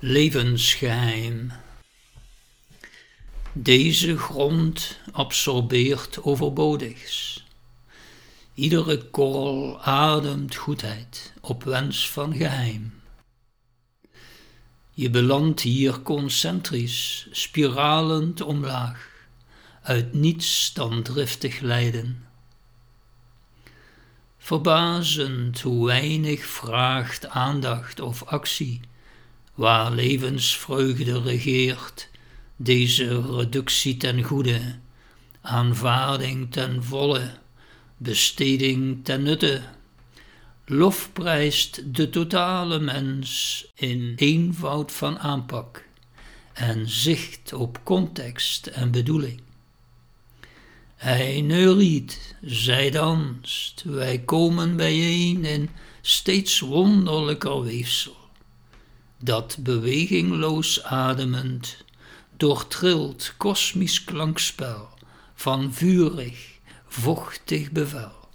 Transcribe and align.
Levensgeheim. 0.00 1.52
Deze 3.52 4.18
grond 4.18 4.98
absorbeert 5.12 6.22
overbodigs. 6.22 7.44
Iedere 8.54 9.04
korrel 9.04 9.80
ademt 9.82 10.54
goedheid 10.54 11.32
op 11.40 11.64
wens 11.64 12.10
van 12.10 12.34
geheim. 12.34 13.00
Je 14.90 15.10
belandt 15.10 15.60
hier 15.60 16.02
concentrisch, 16.02 17.28
spiralend 17.30 18.40
omlaag, 18.40 19.10
uit 19.82 20.12
niets 20.12 20.72
dan 20.72 21.02
driftig 21.02 21.60
lijden. 21.60 22.26
Verbazend 24.38 25.60
hoe 25.60 25.86
weinig 25.86 26.46
vraagt 26.46 27.28
aandacht 27.28 28.00
of 28.00 28.22
actie 28.22 28.80
waar 29.58 29.92
levensvreugde 29.92 31.22
regeert, 31.22 32.08
deze 32.56 33.36
reductie 33.36 33.96
ten 33.96 34.22
goede, 34.22 34.78
aanvaarding 35.40 36.52
ten 36.52 36.84
volle, 36.84 37.30
besteding 37.96 39.04
ten 39.04 39.22
nutte, 39.22 39.62
lofprijst 40.64 41.94
de 41.94 42.10
totale 42.10 42.78
mens 42.78 43.66
in 43.74 44.12
eenvoud 44.16 44.92
van 44.92 45.18
aanpak 45.18 45.84
en 46.52 46.88
zicht 46.88 47.52
op 47.52 47.80
context 47.84 48.66
en 48.66 48.90
bedoeling. 48.90 49.40
Hij 50.96 51.40
neuriet, 51.40 52.36
zij 52.42 52.90
danst, 52.90 53.82
wij 53.86 54.18
komen 54.18 54.76
bijeen 54.76 55.44
in 55.44 55.70
steeds 56.00 56.60
wonderlijker 56.60 57.62
weefsel 57.62 58.16
dat 59.18 59.56
bewegingloos 59.60 60.82
ademend 60.82 61.84
doortrilt 62.36 63.34
kosmisch 63.36 64.04
klankspel 64.04 64.88
van 65.34 65.74
vurig, 65.74 66.58
vochtig 66.88 67.70
bevel. 67.70 68.27